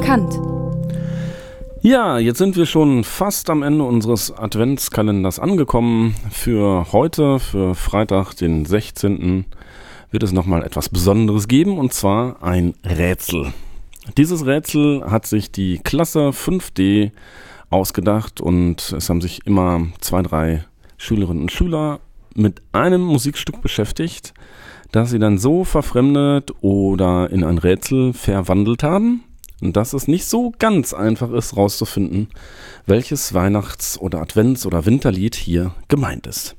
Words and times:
Kant. 0.00 0.40
Ja, 1.82 2.18
jetzt 2.18 2.38
sind 2.38 2.56
wir 2.56 2.66
schon 2.66 3.04
fast 3.04 3.48
am 3.50 3.62
Ende 3.62 3.84
unseres 3.84 4.30
Adventskalenders 4.36 5.38
angekommen. 5.38 6.14
Für 6.30 6.92
heute, 6.92 7.38
für 7.38 7.74
Freitag, 7.74 8.34
den 8.34 8.64
16. 8.64 9.44
wird 10.10 10.22
es 10.22 10.32
nochmal 10.32 10.62
etwas 10.64 10.88
Besonderes 10.88 11.48
geben 11.48 11.78
und 11.78 11.92
zwar 11.92 12.42
ein 12.42 12.74
Rätsel. 12.84 13.52
Dieses 14.16 14.44
Rätsel 14.44 15.04
hat 15.10 15.26
sich 15.26 15.52
die 15.52 15.78
Klasse 15.78 16.30
5D 16.30 17.12
ausgedacht 17.70 18.40
und 18.40 18.92
es 18.96 19.08
haben 19.08 19.20
sich 19.20 19.46
immer 19.46 19.86
zwei, 20.00 20.22
drei 20.22 20.64
Schülerinnen 20.96 21.44
und 21.44 21.52
Schüler 21.52 22.00
mit 22.34 22.62
einem 22.72 23.02
Musikstück 23.02 23.62
beschäftigt, 23.62 24.34
das 24.92 25.10
sie 25.10 25.18
dann 25.18 25.38
so 25.38 25.64
verfremdet 25.64 26.52
oder 26.60 27.30
in 27.30 27.44
ein 27.44 27.58
Rätsel 27.58 28.12
verwandelt 28.12 28.82
haben, 28.82 29.22
dass 29.60 29.92
es 29.92 30.08
nicht 30.08 30.24
so 30.24 30.52
ganz 30.58 30.94
einfach 30.94 31.30
ist, 31.32 31.56
rauszufinden, 31.56 32.28
welches 32.86 33.34
Weihnachts- 33.34 33.98
oder 33.98 34.20
Advents- 34.20 34.66
oder 34.66 34.86
Winterlied 34.86 35.34
hier 35.34 35.74
gemeint 35.88 36.26
ist. 36.26 36.56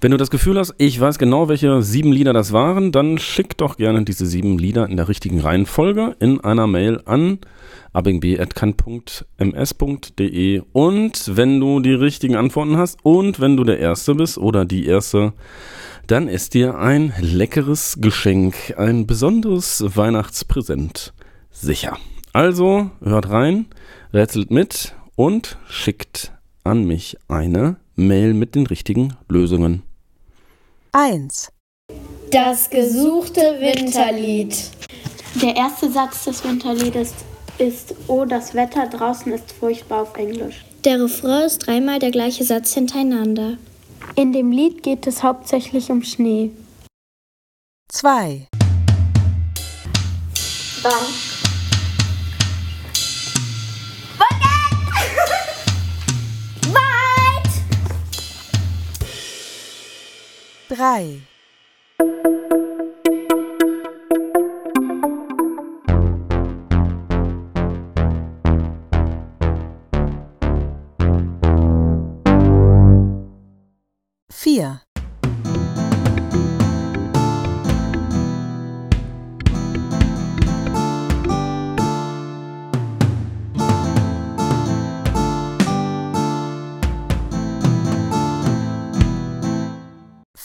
Wenn 0.00 0.10
du 0.10 0.16
das 0.16 0.30
Gefühl 0.30 0.58
hast, 0.58 0.74
ich 0.78 0.98
weiß 1.00 1.18
genau, 1.18 1.48
welche 1.48 1.82
sieben 1.82 2.12
Lieder 2.12 2.32
das 2.32 2.52
waren, 2.52 2.92
dann 2.92 3.18
schick 3.18 3.56
doch 3.56 3.76
gerne 3.76 4.04
diese 4.04 4.26
sieben 4.26 4.58
Lieder 4.58 4.88
in 4.88 4.96
der 4.96 5.08
richtigen 5.08 5.40
Reihenfolge 5.40 6.16
in 6.20 6.40
einer 6.40 6.66
Mail 6.66 7.00
an 7.04 7.38
abingb.kan.ms.de 7.92 10.62
und 10.72 11.36
wenn 11.36 11.60
du 11.60 11.80
die 11.80 11.94
richtigen 11.94 12.36
Antworten 12.36 12.76
hast 12.76 12.98
und 13.04 13.40
wenn 13.40 13.56
du 13.56 13.64
der 13.64 13.78
Erste 13.78 14.14
bist 14.14 14.36
oder 14.36 14.66
die 14.66 14.86
Erste, 14.86 15.32
dann 16.06 16.28
ist 16.28 16.54
dir 16.54 16.78
ein 16.78 17.12
leckeres 17.18 17.96
Geschenk, 18.00 18.74
ein 18.76 19.06
besonderes 19.06 19.82
Weihnachtspräsent 19.96 21.14
sicher. 21.60 21.98
Also 22.32 22.90
hört 23.02 23.30
rein, 23.30 23.66
rätselt 24.12 24.50
mit 24.50 24.94
und 25.14 25.58
schickt 25.68 26.32
an 26.64 26.84
mich 26.84 27.16
eine 27.28 27.76
Mail 27.94 28.34
mit 28.34 28.54
den 28.54 28.66
richtigen 28.66 29.16
Lösungen. 29.28 29.82
1. 30.92 31.50
Das 32.30 32.68
gesuchte 32.70 33.40
Winterlied. 33.40 34.70
Der 35.42 35.56
erste 35.56 35.90
Satz 35.90 36.24
des 36.24 36.44
Winterliedes 36.44 37.14
ist 37.58 37.94
Oh, 38.06 38.24
das 38.24 38.54
Wetter 38.54 38.86
draußen 38.86 39.32
ist 39.32 39.52
furchtbar 39.52 40.02
auf 40.02 40.16
Englisch. 40.16 40.64
Der 40.84 41.02
Refrain 41.02 41.46
ist 41.46 41.66
dreimal 41.66 41.98
der 41.98 42.10
gleiche 42.10 42.44
Satz 42.44 42.74
hintereinander. 42.74 43.56
In 44.14 44.32
dem 44.32 44.52
Lied 44.52 44.82
geht 44.82 45.06
es 45.06 45.22
hauptsächlich 45.22 45.90
um 45.90 46.02
Schnee. 46.02 46.50
2. 47.88 48.46
Wann? 50.82 51.35
3. 60.68 61.20
Vier. 74.28 74.85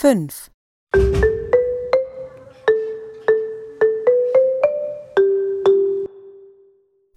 Fünf. 0.00 0.52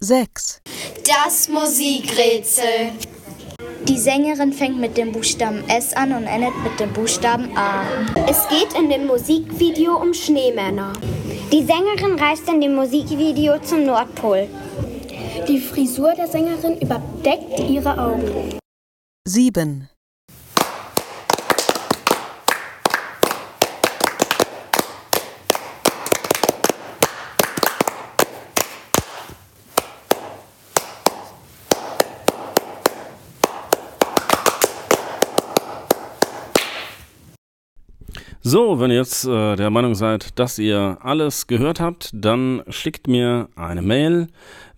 Sechs. 0.00 0.60
Das 1.06 1.48
Musikrätsel. 1.48 2.90
Die 3.86 3.96
Sängerin 3.96 4.52
fängt 4.52 4.80
mit 4.80 4.96
dem 4.96 5.12
Buchstaben 5.12 5.62
S 5.68 5.92
an 5.92 6.12
und 6.12 6.24
endet 6.24 6.60
mit 6.64 6.80
dem 6.80 6.92
Buchstaben 6.92 7.56
A. 7.56 7.84
Es 8.28 8.48
geht 8.48 8.76
in 8.76 8.90
dem 8.90 9.06
Musikvideo 9.06 10.02
um 10.02 10.12
Schneemänner. 10.12 10.92
Die 11.52 11.62
Sängerin 11.62 12.18
reist 12.18 12.48
in 12.48 12.60
dem 12.60 12.74
Musikvideo 12.74 13.60
zum 13.60 13.84
Nordpol. 13.84 14.48
Die 15.46 15.60
Frisur 15.60 16.14
der 16.16 16.26
Sängerin 16.26 16.80
überdeckt 16.80 17.60
ihre 17.60 17.96
Augen. 17.96 18.58
Sieben. 19.24 19.88
So, 38.44 38.80
wenn 38.80 38.90
ihr 38.90 38.96
jetzt 38.96 39.24
äh, 39.24 39.54
der 39.54 39.70
Meinung 39.70 39.94
seid, 39.94 40.36
dass 40.36 40.58
ihr 40.58 40.98
alles 41.00 41.46
gehört 41.46 41.78
habt, 41.78 42.10
dann 42.12 42.64
schickt 42.68 43.06
mir 43.06 43.48
eine 43.54 43.82
Mail. 43.82 44.26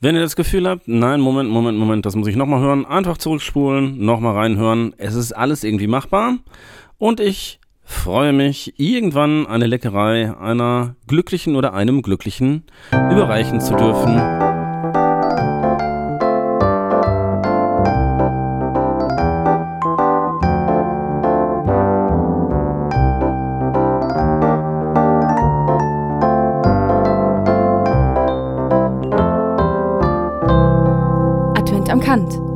Wenn 0.03 0.15
ihr 0.15 0.21
das 0.21 0.37
Gefühl 0.37 0.69
habt, 0.69 0.87
nein, 0.87 1.19
Moment, 1.23 1.49
Moment, 1.49 1.79
Moment, 1.79 2.05
das 2.05 2.15
muss 2.15 2.29
ich 2.29 2.37
nochmal 2.37 2.61
hören, 2.61 2.85
einfach 2.85 3.17
zurückspulen, 3.17 4.05
nochmal 4.05 4.35
reinhören. 4.35 4.93
Es 4.99 5.15
ist 5.15 5.33
alles 5.33 5.65
irgendwie 5.65 5.87
machbar. 5.87 6.37
Und 6.99 7.21
ich 7.21 7.59
freue 7.85 8.35
mich, 8.35 8.75
irgendwann 8.77 9.47
eine 9.47 9.67
Leckerei 9.67 10.37
einer 10.37 10.97
glücklichen 11.07 11.57
oder 11.57 11.73
einem 11.73 12.03
glücklichen 12.03 12.65
überreichen 12.91 13.63
zu 13.63 13.75
dürfen. 13.77 14.54
Am 31.95 32.01
Kant. 32.01 32.54